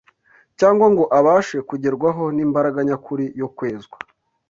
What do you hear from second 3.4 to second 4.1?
yo kwezwa.